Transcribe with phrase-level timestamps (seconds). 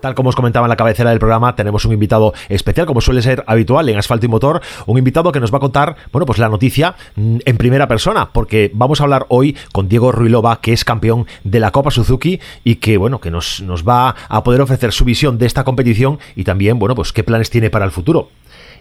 [0.00, 3.22] Tal como os comentaba en la cabecera del programa, tenemos un invitado especial, como suele
[3.22, 6.38] ser habitual en Asfalto y Motor, un invitado que nos va a contar, bueno, pues
[6.38, 10.72] la noticia mm, en primera persona, porque vamos a hablar hoy con Diego Ruilova, que
[10.72, 14.60] es campeón de la Copa Suzuki y que, bueno, que nos, nos va a poder
[14.60, 17.90] ofrecer su visión de esta competición y también, bueno, pues qué planes tiene para el
[17.90, 18.30] futuro.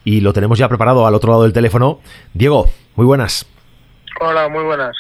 [0.05, 1.99] Y lo tenemos ya preparado al otro lado del teléfono.
[2.33, 3.45] Diego, muy buenas.
[4.21, 4.95] Hola, muy buenas.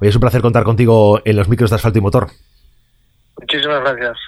[0.00, 2.28] Hoy es un placer contar contigo en los micros de Asfalto y Motor.
[3.38, 4.18] Muchísimas gracias.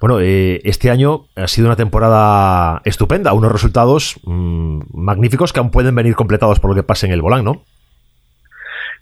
[0.00, 5.70] Bueno, eh, este año ha sido una temporada estupenda, unos resultados mmm, magníficos que aún
[5.70, 7.64] pueden venir completados por lo que pase en el Volán, ¿no?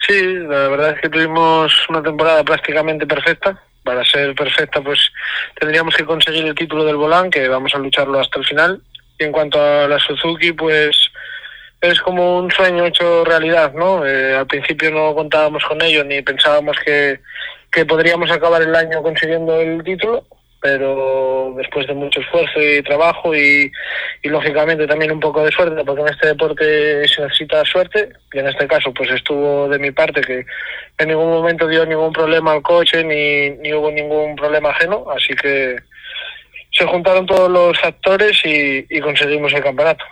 [0.06, 3.60] Sí, la verdad es que tuvimos una temporada prácticamente perfecta.
[3.84, 5.10] Para ser perfecta, pues
[5.58, 8.80] tendríamos que conseguir el título del Volán, que vamos a lucharlo hasta el final.
[9.18, 11.10] Y en cuanto a la Suzuki, pues
[11.80, 14.06] es como un sueño hecho realidad, ¿no?
[14.06, 17.20] Eh, al principio no contábamos con ello ni pensábamos que,
[17.72, 20.26] que podríamos acabar el año consiguiendo el título,
[20.62, 23.70] pero después de mucho esfuerzo y trabajo y,
[24.22, 28.46] lógicamente también un poco de suerte, porque en este deporte se necesita suerte, y en
[28.46, 30.46] este caso pues estuvo de mi parte que
[30.98, 35.34] en ningún momento dio ningún problema al coche ni, ni hubo ningún problema ajeno, así
[35.34, 35.76] que
[36.70, 40.04] se juntaron todos los factores y, y conseguimos el campeonato.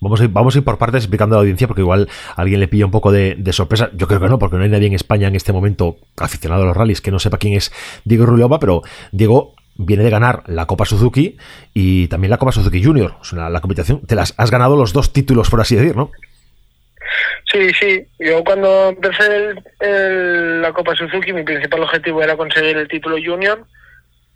[0.00, 2.58] Vamos a, ir, vamos a ir por partes explicando a la audiencia porque igual alguien
[2.58, 3.90] le pilla un poco de, de, sorpresa.
[3.94, 6.66] Yo creo que no, porque no hay nadie en España en este momento aficionado a
[6.66, 7.72] los rallies que no sepa quién es
[8.04, 11.36] Diego Rulova, pero Diego viene de ganar la Copa Suzuki
[11.74, 13.16] y también la Copa Suzuki Junior.
[13.32, 16.10] La competición, te las has ganado los dos títulos, por así decir, ¿no?
[17.50, 18.06] Sí, sí.
[18.18, 23.64] Yo cuando empecé el, la Copa Suzuki, mi principal objetivo era conseguir el título Junior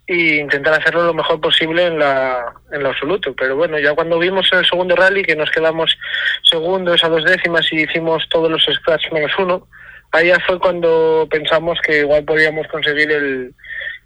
[0.07, 3.35] e intentar hacerlo lo mejor posible en la en lo absoluto.
[3.37, 5.97] Pero bueno, ya cuando vimos el segundo rally, que nos quedamos
[6.43, 9.67] segundos a dos décimas y hicimos todos los scratch menos uno,
[10.25, 13.55] ya fue cuando pensamos que igual podíamos conseguir el,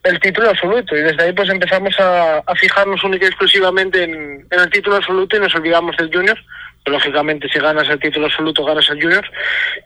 [0.04, 0.96] el título absoluto.
[0.96, 5.40] Y desde ahí pues empezamos a, fijarnos única y exclusivamente en, el título absoluto y
[5.40, 6.38] nos olvidamos del junior.
[6.86, 9.24] Lógicamente si ganas el título absoluto ganas el junior.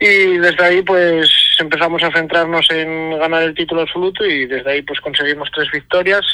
[0.01, 4.83] Y desde ahí pues empezamos a centrarnos en ganar el título absoluto y desde ahí
[4.83, 6.25] pues conseguimos tres victorias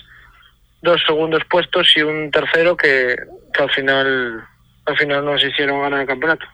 [0.84, 3.16] dos segundos puestos y un tercero que,
[3.54, 4.44] que al final
[4.84, 6.44] al final nos hicieron ganar el campeonato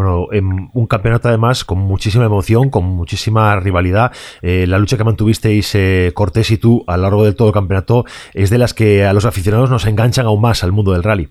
[0.00, 4.12] bueno, en un campeonato además con muchísima emoción, con muchísima rivalidad.
[4.40, 7.54] Eh, la lucha que mantuvisteis eh, Cortés y tú a lo largo de todo el
[7.54, 11.02] campeonato es de las que a los aficionados nos enganchan aún más al mundo del
[11.02, 11.28] rally.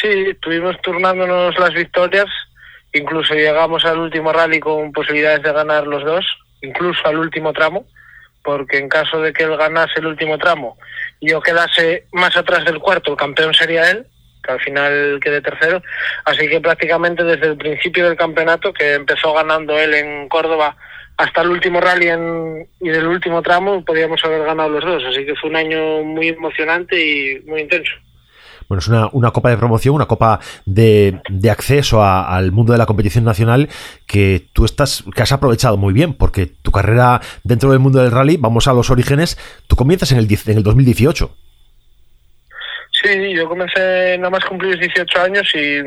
[0.00, 2.26] Sí, estuvimos turnándonos las victorias,
[2.92, 6.24] incluso llegamos al último rally con posibilidades de ganar los dos,
[6.62, 7.86] incluso al último tramo,
[8.44, 10.78] porque en caso de que él ganase el último tramo
[11.18, 14.06] y yo quedase más atrás del cuarto, el campeón sería él,
[14.48, 15.82] que al final quede tercero.
[16.24, 20.76] Así que prácticamente desde el principio del campeonato, que empezó ganando él en Córdoba
[21.16, 25.04] hasta el último rally en, y del último tramo, podíamos haber ganado los dos.
[25.04, 27.92] Así que fue un año muy emocionante y muy intenso.
[28.68, 32.72] Bueno, es una, una copa de promoción, una copa de, de acceso a, al mundo
[32.72, 33.68] de la competición nacional
[34.06, 38.10] que tú estás, que has aprovechado muy bien, porque tu carrera dentro del mundo del
[38.10, 41.30] rally, vamos a los orígenes, tú comienzas en el, en el 2018.
[43.00, 45.82] Sí, yo comencé nada más cumplir 18 años y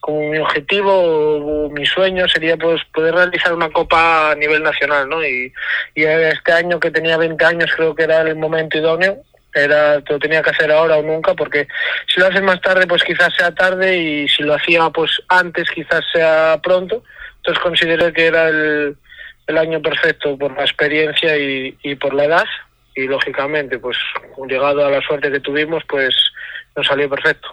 [0.00, 5.08] como mi objetivo o mi sueño sería pues poder realizar una copa a nivel nacional,
[5.08, 5.24] ¿no?
[5.24, 5.52] Y,
[5.94, 9.22] este año que tenía 20 años creo que era el momento idóneo,
[9.54, 11.68] era lo tenía que hacer ahora o nunca porque
[12.12, 15.70] si lo haces más tarde pues quizás sea tarde y si lo hacía pues antes
[15.70, 17.04] quizás sea pronto,
[17.36, 18.96] entonces consideré que era el,
[19.46, 22.46] el año perfecto por la experiencia y por la edad
[22.94, 23.96] y lógicamente pues
[24.48, 26.14] llegado a la suerte que tuvimos pues
[26.76, 27.48] nos salió perfecto.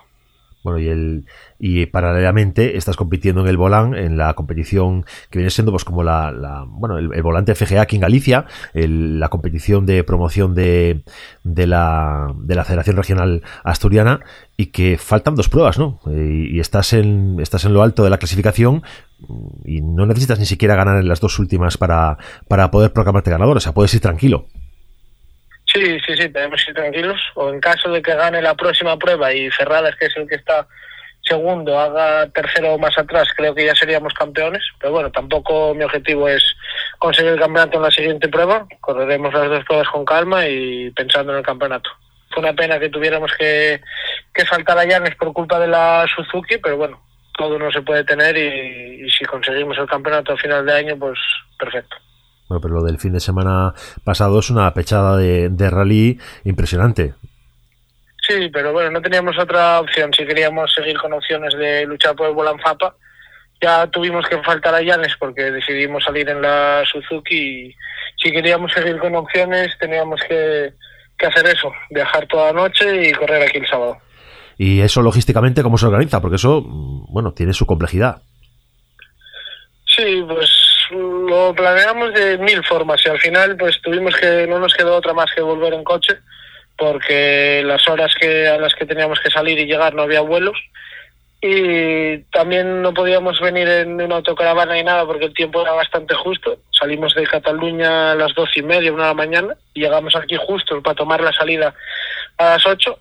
[0.63, 1.25] Bueno y el
[1.57, 6.03] y paralelamente estás compitiendo en el Volán en la competición que viene siendo pues como
[6.03, 8.45] la, bueno el, el, volante FGA aquí en Galicia
[8.75, 11.01] el, la competición de promoción de,
[11.43, 14.19] de la de la Federación Regional Asturiana
[14.55, 18.11] y que faltan dos pruebas no y, y estás en estás en lo alto de
[18.11, 18.83] la clasificación
[19.65, 23.57] y no necesitas ni siquiera ganar en las dos últimas para para poder proclamarte ganador
[23.57, 24.45] o sea puedes ir tranquilo
[25.73, 27.21] Sí, sí, sí, tenemos que ir tranquilos.
[27.35, 30.35] O en caso de que gane la próxima prueba y Ferradas, que es el que
[30.35, 30.67] está
[31.23, 34.63] segundo, haga tercero o más atrás, creo que ya seríamos campeones.
[34.79, 36.43] Pero bueno, tampoco mi objetivo es
[36.99, 38.67] conseguir el campeonato en la siguiente prueba.
[38.81, 41.89] Correremos las dos pruebas con calma y pensando en el campeonato.
[42.31, 43.81] Fue una pena que tuviéramos que,
[44.33, 47.01] que faltar a Llanes por culpa de la Suzuki, pero bueno,
[47.37, 51.19] todo no se puede tener y, si conseguimos el campeonato a final de año, pues
[51.57, 51.95] perfecto.
[52.51, 57.13] Bueno, pero lo del fin de semana pasado es una pechada de, de rally impresionante.
[58.27, 60.11] Sí, pero bueno, no teníamos otra opción.
[60.13, 62.93] Si queríamos seguir con opciones de luchar por el Bolanfapa,
[63.61, 67.75] ya tuvimos que faltar a Llanes porque decidimos salir en la Suzuki y
[68.21, 70.73] si queríamos seguir con opciones teníamos que,
[71.17, 73.97] que hacer eso, viajar toda la noche y correr aquí el sábado.
[74.57, 76.19] ¿Y eso logísticamente cómo se organiza?
[76.19, 78.23] Porque eso, bueno, tiene su complejidad.
[79.85, 80.49] Sí, pues
[80.91, 85.13] lo planeamos de mil formas y al final pues tuvimos que, no nos quedó otra
[85.13, 86.17] más que volver en coche
[86.77, 90.57] porque las horas que a las que teníamos que salir y llegar no había vuelos
[91.41, 96.13] y también no podíamos venir en una autocaravana ni nada porque el tiempo era bastante
[96.13, 96.59] justo.
[96.69, 100.37] Salimos de Cataluña a las doce y media, una de la mañana, y llegamos aquí
[100.39, 101.73] justo para tomar la salida
[102.37, 102.99] a las ocho.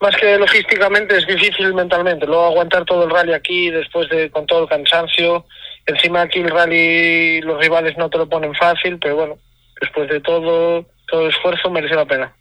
[0.00, 2.26] Más que logísticamente es difícil mentalmente.
[2.26, 5.44] Luego aguantar todo el rally aquí después de con todo el cansancio.
[5.86, 9.38] Encima aquí el rally los rivales no te lo ponen fácil, pero bueno,
[9.80, 12.32] después de todo, todo el esfuerzo merece la pena.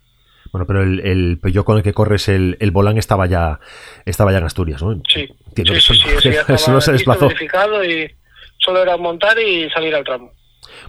[0.51, 3.59] Bueno, pero el, el Peugeot con el que corres el, el Volán estaba ya
[4.05, 5.01] estaba ya en Asturias, ¿no?
[5.07, 7.29] Sí, sí, sí, sí, eso no se desplazó.
[7.31, 8.11] y
[8.57, 10.33] solo era montar y salir al tramo.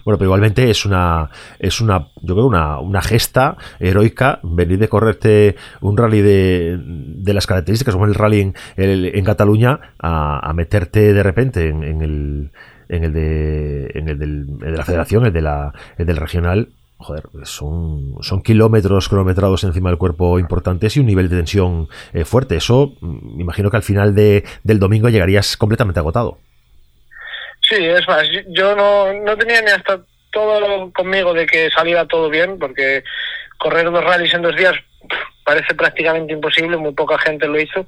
[0.05, 4.89] Bueno, pero igualmente es una, es una, yo creo una, una gesta heroica venir de
[4.89, 10.53] correrte un rally de, de las características como el rally en, en Cataluña a, a,
[10.53, 12.51] meterte de repente en, el
[12.89, 16.17] en el de en el, del, el de la federación, el de la el del
[16.17, 21.87] regional joder, son, son kilómetros cronometrados encima del cuerpo importantes y un nivel de tensión
[22.13, 22.55] eh, fuerte.
[22.55, 26.39] Eso, me imagino que al final de, del domingo llegarías completamente agotado.
[27.73, 29.99] Sí, es más, yo no, no tenía ni hasta
[30.31, 33.03] todo conmigo de que saliera todo bien, porque
[33.57, 34.75] correr dos rallies en dos días
[35.43, 37.87] parece prácticamente imposible, muy poca gente lo hizo.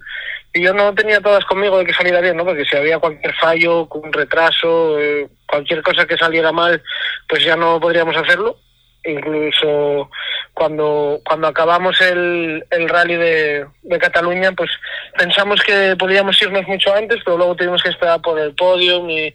[0.54, 2.46] Y yo no tenía todas conmigo de que saliera bien, ¿no?
[2.46, 6.82] Porque si había cualquier fallo, un retraso, eh, cualquier cosa que saliera mal,
[7.30, 8.58] pues ya no podríamos hacerlo
[9.06, 10.10] incluso
[10.54, 14.72] cuando cuando acabamos el, el rally de, de, Cataluña pues
[15.18, 19.34] pensamos que podíamos irnos mucho antes pero luego tuvimos que esperar por el podio y,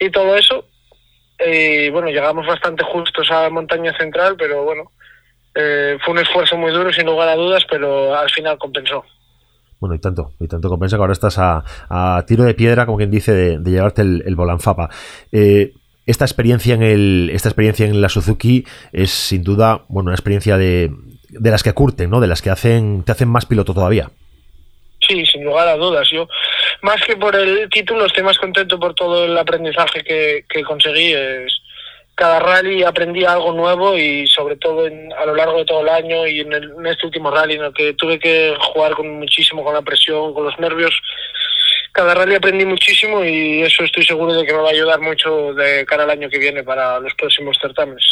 [0.00, 0.64] y todo eso
[1.38, 4.90] y bueno llegamos bastante justos a Montaña Central pero bueno
[5.54, 9.04] eh, fue un esfuerzo muy duro sin lugar a dudas pero al final compensó
[9.80, 12.98] bueno, y tanto, y tanto compensa que ahora estás a, a tiro de piedra, como
[12.98, 14.36] quien dice, de, de llevarte el, el.
[15.32, 15.72] Eh,
[16.04, 20.58] esta experiencia en el, esta experiencia en la Suzuki es sin duda, bueno, una experiencia
[20.58, 20.90] de,
[21.30, 22.20] de las que curten, ¿no?
[22.20, 24.10] De las que hacen, te hacen más piloto todavía.
[25.08, 26.08] Sí, sin lugar a dudas.
[26.12, 26.28] Yo,
[26.82, 31.14] más que por el título, estoy más contento por todo el aprendizaje que, que conseguí.
[32.14, 35.88] Cada rally aprendí algo nuevo y sobre todo en, a lo largo de todo el
[35.88, 39.18] año y en, el, en este último rally en el que tuve que jugar con
[39.18, 40.92] muchísimo con la presión, con los nervios,
[41.92, 45.54] cada rally aprendí muchísimo y eso estoy seguro de que me va a ayudar mucho
[45.54, 48.04] de cara al año que viene para los próximos certámenes.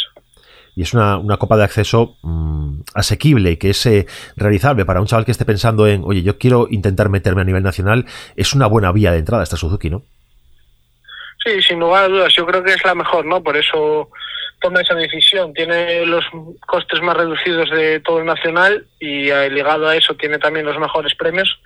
[0.79, 4.05] Y es una, una copa de acceso mmm, asequible y que es eh,
[4.37, 7.63] realizable para un chaval que esté pensando en, oye, yo quiero intentar meterme a nivel
[7.63, 8.05] nacional,
[8.37, 10.03] es una buena vía de entrada esta Suzuki, ¿no?
[11.43, 13.43] Sí, sin lugar a dudas, yo creo que es la mejor, ¿no?
[13.43, 14.09] Por eso
[14.61, 15.53] toma esa decisión.
[15.53, 16.23] Tiene los
[16.65, 20.79] costes más reducidos de todo el nacional y eh, ligado a eso tiene también los
[20.79, 21.59] mejores premios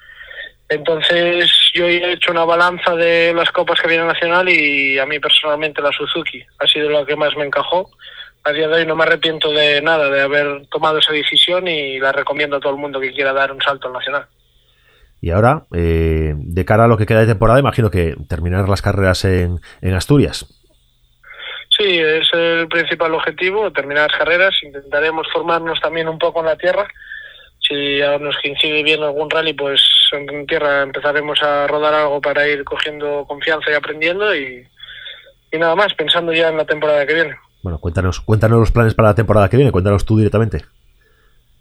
[0.69, 5.19] entonces yo he hecho una balanza de las copas que viene nacional y a mí
[5.19, 7.90] personalmente la Suzuki ha sido la que más me encajó.
[8.44, 12.00] A día de hoy no me arrepiento de nada de haber tomado esa decisión y
[12.00, 14.26] la recomiendo a todo el mundo que quiera dar un salto al nacional.
[15.21, 18.81] Y ahora, eh, de cara a lo que queda de temporada, imagino que terminar las
[18.81, 20.45] carreras en, en Asturias.
[21.69, 24.54] Sí, es el principal objetivo, terminar las carreras.
[24.62, 26.88] Intentaremos formarnos también un poco en la tierra
[27.68, 29.81] si nos coincide bien algún rally, pues
[30.12, 34.68] en tierra empezaremos a rodar algo para ir cogiendo confianza y aprendiendo y,
[35.52, 37.35] y nada más, pensando ya en la temporada que viene.
[37.63, 40.65] Bueno, cuéntanos, cuéntanos los planes para la temporada que viene, cuéntanos tú directamente.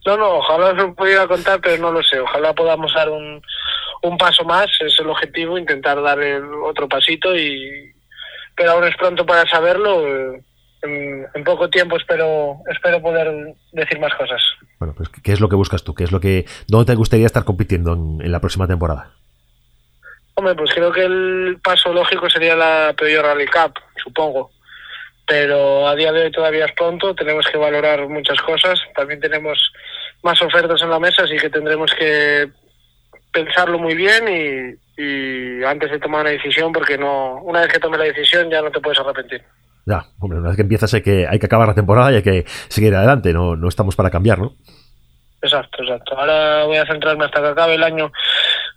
[0.05, 2.19] No, no, ojalá se pudiera contar, pero no lo sé.
[2.19, 3.41] Ojalá podamos dar un,
[4.03, 7.95] un paso más, es el objetivo, intentar dar el otro pasito y
[8.57, 10.07] pero aún es pronto para saberlo.
[10.83, 14.43] En, en, poco tiempo espero espero poder decir más cosas.
[14.81, 15.95] Bueno, pues ¿qué es lo que buscas tú?
[15.95, 19.13] ¿Qué es lo que dónde te gustaría estar compitiendo en, en la próxima temporada?
[20.35, 24.51] Hombre, pues creo que el paso lógico sería la Peugeot Rally Cup, supongo.
[25.27, 28.79] Pero a día de hoy todavía es pronto, tenemos que valorar muchas cosas.
[28.95, 29.59] También tenemos
[30.23, 32.49] más ofertas en la mesa, así que tendremos que
[33.33, 37.81] pensarlo muy bien y, y antes de tomar una decisión, porque no una vez que
[37.81, 39.43] tome la decisión ya no te puedes arrepentir.
[39.87, 42.23] Ya, hombre, una vez que empiezas hay que, hay que acabar la temporada y hay
[42.23, 44.55] que seguir adelante, no, no estamos para cambiar, ¿no?
[45.41, 46.17] Exacto, exacto.
[46.17, 48.13] Ahora voy a centrarme hasta que acabe el año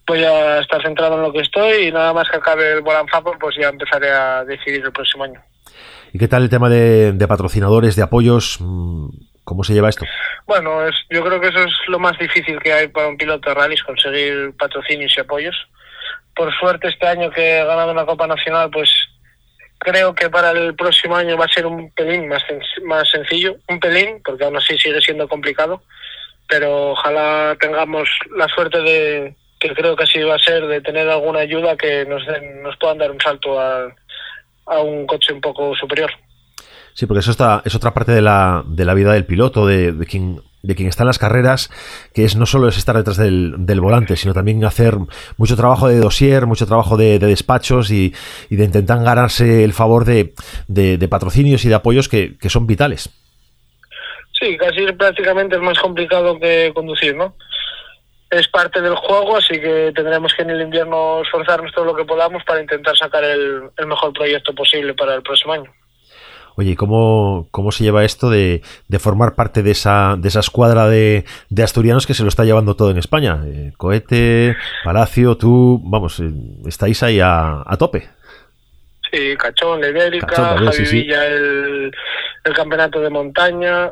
[0.07, 3.05] voy a estar centrado en lo que estoy y nada más que acabe el Volan
[3.39, 5.41] pues ya empezaré a decidir el próximo año.
[6.15, 8.59] ¿Y qué tal el tema de, patrocinadores, de apoyos?
[8.61, 9.09] Mm,
[9.43, 10.05] ¿Cómo se lleva esto?
[10.47, 13.49] Bueno, es, yo creo que eso es lo más difícil que hay para un piloto
[13.49, 15.57] de rallies, conseguir patrocinios y apoyos.
[16.33, 18.89] Por suerte este año que he ganado una Copa Nacional, pues
[19.77, 22.43] creo que para el próximo año va a ser un pelín más,
[22.85, 25.83] más sencillo, un pelín, porque aún así sigue siendo complicado,
[26.47, 28.07] pero ojalá tengamos
[28.37, 32.05] la suerte de, que creo que así va a ser, de tener alguna ayuda que
[32.05, 32.23] nos,
[32.63, 33.93] nos puedan dar un salto a,
[34.65, 36.11] a un coche un poco superior.
[36.93, 39.91] Sí, porque eso está, es otra parte de la, de la vida del piloto, de,
[39.91, 41.69] de, quien de quien está en las carreras,
[42.13, 44.95] que es no solo es estar detrás del, del volante, sino también hacer
[45.37, 48.13] mucho trabajo de dossier, mucho trabajo de, despachos y,
[48.49, 50.33] y, de intentar ganarse el favor de,
[50.67, 53.09] de patrocinios y de apoyos que, que, son vitales.
[54.39, 57.35] Sí, casi prácticamente es más complicado que conducir, ¿no?
[58.29, 62.05] Es parte del juego, así que tendremos que en el invierno esforzarnos todo lo que
[62.05, 65.71] podamos para intentar sacar el, el mejor proyecto posible para el próximo año.
[66.57, 70.87] Oye, ¿cómo, cómo se lleva esto de, de, formar parte de esa, de esa escuadra
[70.87, 73.41] de, de, asturianos que se lo está llevando todo en España?
[73.45, 74.55] Eh, Cohete,
[74.85, 76.31] Palacio, tú, vamos, eh,
[76.65, 78.07] estáis ahí a, a tope.
[79.11, 81.91] Sí, Cachón, Ibérica, Javi Villa, el,
[82.45, 83.91] el campeonato de montaña.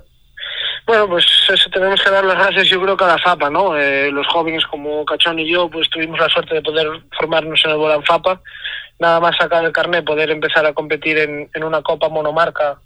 [0.86, 3.78] Bueno, pues eso tenemos que dar las gracias yo creo que a la FAPA, ¿no?
[3.78, 6.88] Eh, los jóvenes como Cachón y yo pues tuvimos la suerte de poder
[7.18, 8.42] formarnos en el Volan FAPA
[9.00, 12.80] nada más sacar el carnet, poder empezar a competir en, una copa monomarca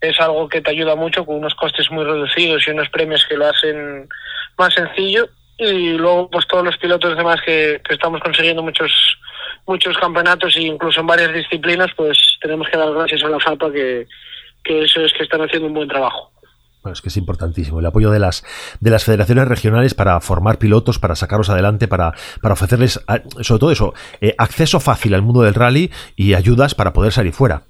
[0.00, 3.36] es algo que te ayuda mucho con unos costes muy reducidos y unos premios que
[3.36, 4.08] lo hacen
[4.56, 5.28] más sencillo
[5.58, 8.90] y luego pues todos los pilotos demás que, estamos consiguiendo muchos
[9.66, 13.72] muchos campeonatos e incluso en varias disciplinas pues tenemos que dar gracias a la FAPA
[13.72, 14.06] que
[14.64, 16.30] eso es que están haciendo un buen trabajo.
[16.82, 18.42] Bueno, es que es importantísimo el apoyo de las,
[18.80, 23.04] de las federaciones regionales para formar pilotos, para sacarlos adelante, para, para ofrecerles,
[23.42, 27.34] sobre todo eso, eh, acceso fácil al mundo del rally y ayudas para poder salir
[27.34, 27.62] fuera.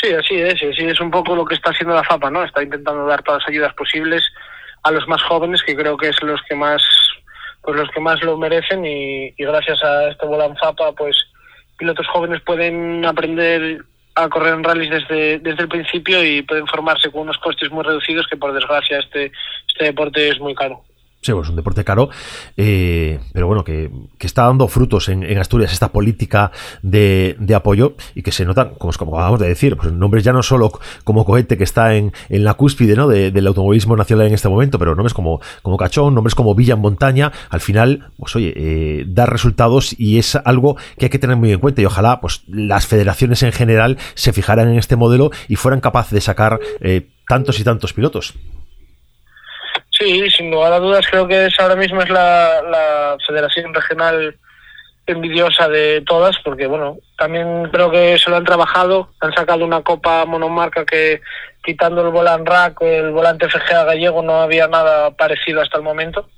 [0.00, 2.42] Sí, así es, así es un poco lo que está haciendo la FAPA, ¿no?
[2.42, 4.22] Está intentando dar todas las ayudas posibles
[4.82, 6.82] a los más jóvenes, que creo que es los que más,
[7.62, 11.16] pues los que más lo merecen y, y gracias a este Volan FAPA, pues
[11.76, 17.10] pilotos jóvenes pueden aprender a correr en rallies desde, desde el principio y pueden formarse
[17.10, 19.32] con unos costes muy reducidos que por desgracia este,
[19.66, 20.82] este deporte es muy caro.
[21.24, 22.10] Sí, es un deporte caro,
[22.54, 26.52] eh, pero bueno, que, que, está dando frutos en, Asturias esta política
[26.82, 30.34] de, de, apoyo y que se notan, como, como acabamos de decir, pues nombres ya
[30.34, 30.70] no solo
[31.02, 33.08] como Cohete, que está en, en la cúspide ¿no?
[33.08, 36.74] de, del automovilismo nacional en este momento, pero nombres como, como Cachón, nombres como Villa
[36.74, 41.18] en Montaña, al final, pues oye, eh, dar resultados y es algo que hay que
[41.18, 44.96] tener muy en cuenta y ojalá pues las federaciones en general se fijaran en este
[44.96, 48.34] modelo y fueran capaces de sacar eh, tantos y tantos pilotos.
[50.04, 54.36] Sí, sin lugar a dudas creo que es ahora mismo es la, federación regional
[55.06, 59.80] envidiosa de todas, porque bueno, también creo que se lo han trabajado, han sacado una
[59.80, 61.22] copa monomarca que
[61.64, 66.28] quitando el volante rack, el volante FGA gallego no había nada parecido hasta el momento.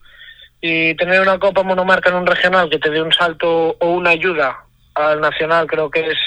[0.60, 4.10] Y tener una copa monomarca en un regional que te dé un salto o una
[4.10, 6.18] ayuda al nacional creo que es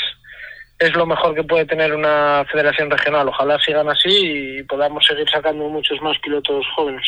[0.77, 3.29] es lo mejor que puede tener una federación regional.
[3.29, 4.09] Ojalá sigan así
[4.59, 7.05] y podamos seguir sacando muchos más pilotos jóvenes.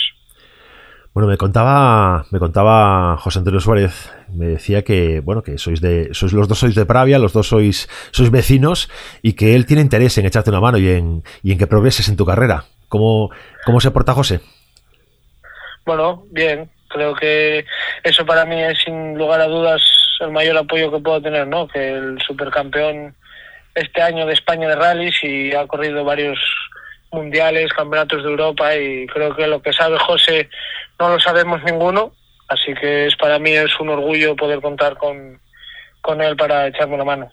[1.14, 6.14] Bueno, me contaba, me contaba José Antonio Suárez, me decía que, bueno, que sois de,
[6.14, 8.90] sois los dos sois de Pravia, los dos sois, sois vecinos
[9.22, 12.08] y que él tiene interés en echarte una mano y en, y en que progreses
[12.08, 12.64] en tu carrera.
[12.88, 13.30] ¿Cómo,
[13.66, 14.40] cómo se porta José?
[15.86, 16.70] Bueno, bien.
[16.88, 17.66] Creo que
[18.04, 19.82] eso para mí es sin lugar a dudas
[20.22, 21.68] el mayor apoyo que puedo tener, ¿no?
[21.68, 23.16] Que el supercampeón
[23.76, 26.38] este año de España de rallies y ha corrido varios
[27.12, 30.50] mundiales, campeonatos de Europa y creo que lo que sabe José
[31.00, 32.14] no lo sabemos ninguno,
[32.48, 35.40] así que es para mí es un orgullo poder contar con,
[36.02, 37.32] con él para echarme la mano.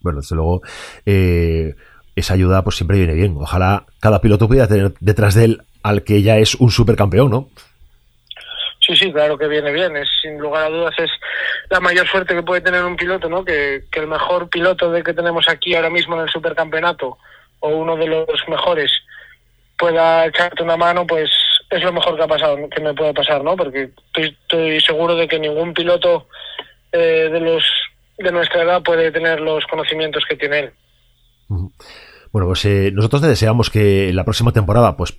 [0.00, 0.62] Bueno, desde luego
[1.06, 1.74] eh,
[2.14, 3.36] esa ayuda pues siempre viene bien.
[3.38, 7.48] Ojalá cada piloto pudiera tener detrás de él al que ya es un supercampeón, ¿no?
[8.80, 9.96] Sí, sí, claro que viene bien.
[9.96, 11.10] Es sin lugar a dudas es
[11.68, 13.44] la mayor suerte que puede tener un piloto, ¿no?
[13.44, 17.18] Que, que el mejor piloto de que tenemos aquí ahora mismo en el supercampeonato
[17.60, 18.90] o uno de los mejores
[19.78, 21.30] pueda echarte una mano, pues
[21.70, 23.56] es lo mejor que ha pasado, que me puede pasar, ¿no?
[23.56, 26.28] Porque estoy, estoy seguro de que ningún piloto
[26.92, 27.64] eh, de los
[28.18, 30.72] de nuestra edad puede tener los conocimientos que tiene él.
[31.46, 31.70] Bueno,
[32.38, 35.18] Bueno, pues eh, nosotros te deseamos que la próxima temporada pues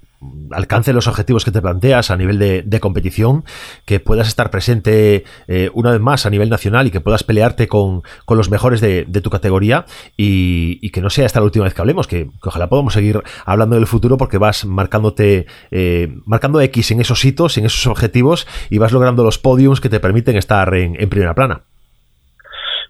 [0.51, 3.43] alcance los objetivos que te planteas a nivel de, competición,
[3.83, 7.67] que puedas estar presente eh, una vez más a nivel nacional y que puedas pelearte
[7.67, 9.85] con, los mejores de, tu categoría
[10.15, 13.75] y, que no sea esta la última vez que hablemos, que, ojalá podamos seguir hablando
[13.75, 18.77] del futuro porque vas marcándote, eh, marcando X en esos hitos, en esos objetivos y
[18.77, 21.63] vas logrando los podiums que te permiten estar en, primera plana.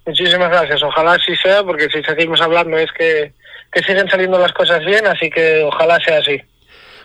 [0.05, 3.33] Muchísimas gracias, ojalá así sea, porque si seguimos hablando es que,
[3.71, 6.41] que siguen saliendo las cosas bien, así que ojalá sea así.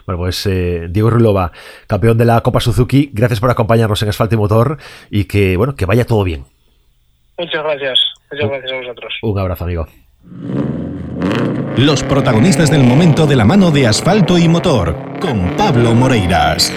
[0.07, 1.53] Bueno, pues eh, Diego Rulova,
[1.87, 4.79] campeón de la Copa Suzuki, gracias por acompañarnos en Asfalto y Motor
[5.11, 6.45] y que, bueno, que vaya todo bien.
[7.39, 7.99] Muchas gracias.
[8.31, 9.15] Muchas gracias a vosotros.
[9.23, 9.87] Un abrazo, amigo.
[11.77, 16.73] Los protagonistas del momento de la mano de Asfalto y Motor, con Pablo Moreiras.